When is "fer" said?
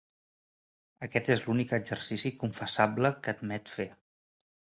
3.77-3.87